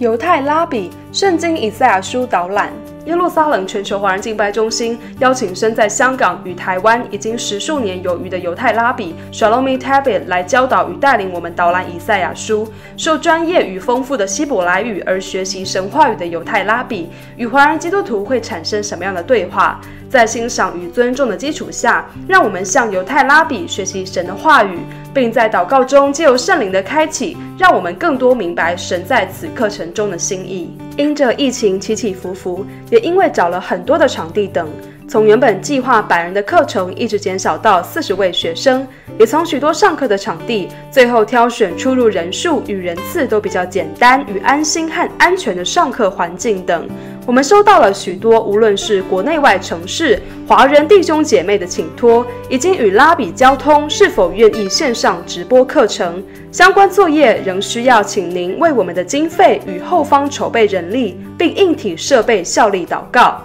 [0.00, 2.72] 犹太拉比圣经以赛亚书导览。
[3.04, 12.66] 耶路撒冷全球华人敬拜中心邀请身在香港与台湾已经十数年有余的犹太拉比 Shalomi Tabit 来教导与带领我们导览以赛亚书。
[12.96, 19.78] 受专业与丰富的希伯来语而学习神话语的犹太拉比与华人基督徒会产生什么样的对话？
[20.10, 24.80] 在欣赏与尊重的基础下，让我们向犹太拉比学习神的话语，
[25.14, 30.76] 并在祷告中借由圣灵的开启，让我们更多明白神在此课程中的心意。
[30.96, 34.68] 因着疫情起起伏伏，也因为找了很多的场地等，
[35.08, 38.84] 从原本计划百人的课程，一直减少到四十位学生，
[39.20, 46.88] 也从许多上课的场地，最后挑选出入人数与人次都比较简单与安心和安全的上课环境等。
[47.26, 56.24] 我们收到了许多，无论是国内外城市华人弟兄姐妹的请托，已经与拉比交通，是否愿意线上直播课程？
[56.50, 63.38] 相关作业仍需要请您为我们的经费与后方筹备人力，并硬体设备效力祷告。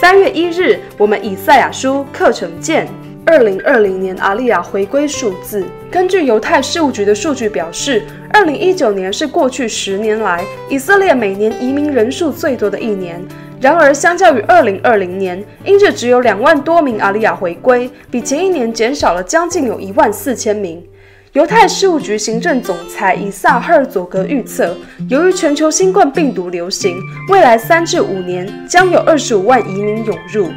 [0.00, 2.88] 三月一日，我们以赛亚书课程见。
[3.30, 13.22] 二零二零年阿利亚回归数字，根据犹太事务局的数据表示，二零一九年是过去十年来以色列每年移民人数最多的一年。
[13.60, 20.82] 然而，相较于二零二零年，因着只有两万多名阿利亚回归，比前一年减少了将近有一万四千名。
[21.34, 24.74] 犹太事务局行政总裁以撒·赫尔佐格预测，
[25.10, 26.96] 由于全球新冠病毒流行，
[27.30, 30.48] 未来三至五年将有二十五万移民涌入。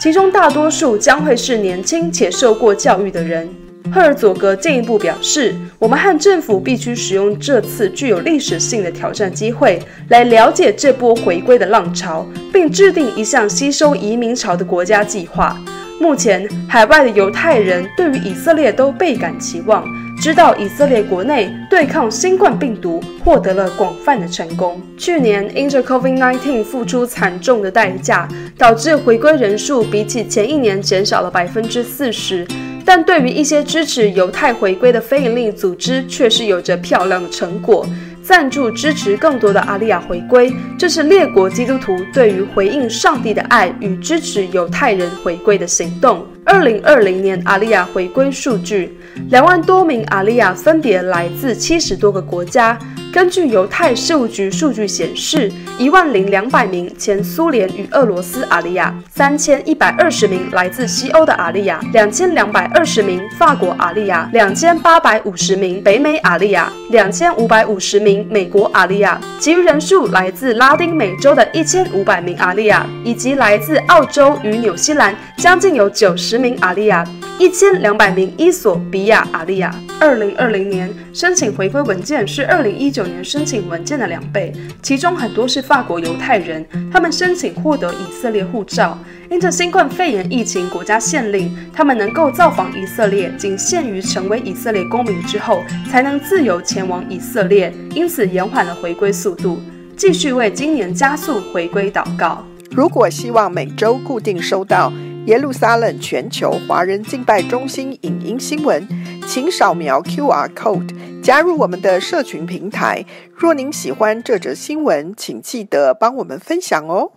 [0.00, 3.46] 其中大多数将会是年轻且受过教育的人。
[3.92, 9.78] 赫尔佐格进一步表示，我们和政府必须使用这次具有历史性的挑战机会，
[10.08, 15.54] 来了解这波回归的浪潮，并制定一项吸收移民潮的国家计划。
[16.00, 19.84] 目前，海外的犹太人对于以色列都倍感期望。
[20.20, 24.78] 知道以色列国内对抗新冠病毒获得了广泛的成功。
[24.98, 32.46] 去年因着 COVID-19 付出惨重的代价，导致回归人数比起前一年减少了百分之四十。
[32.84, 37.86] 但对于一些支持犹太回归的非营利组织，却是有着漂亮的成果。
[38.30, 46.24] 赞助支持更多的阿利亚回归，这是列国基督徒对于回应上帝的爱与支持犹太人回归的行动。
[46.44, 48.96] 二零二零年阿利亚回归数据，
[49.30, 52.78] 两万多名阿利亚分别来自七十多个国家。
[53.12, 77.04] 根据犹太事务局数据显示，一万零两百名前苏联与俄罗斯阿利亚，三千一百二十名来自西欧的阿利亚，两千两百二十名法国阿利亚，两千八百五十名北美阿利亚，两千五百五十名美国阿利亚，其余人数来自拉丁美洲的一千五百名阿利亚，以及来自澳洲与纽西兰将近有九十名阿利亚。
[77.40, 84.52] 一千两百名伊索比亚阿利亚，二零二零年申请回归文件是二零一九年申请文件的两倍，
[84.82, 86.62] 其中很多是法国犹太人，
[86.92, 88.98] 他们申请获得以色列护照，
[89.30, 99.58] 因着新冠肺炎疫情国家限令，他们能够造访以色列，仅限于成为以色列公民之后才能自由前往以色列，因此延缓了回归速度。
[99.96, 102.44] 继续为今年加速回归祷告。
[102.70, 104.92] 如果希望每周固定收到。
[105.26, 108.86] 耶路撒冷全球华人敬拜中心影音新闻，
[109.28, 113.04] 请扫描 QR Code 加入我们的社群平台。
[113.34, 117.12] 若您喜欢这则新闻，请记得帮我们分享哦。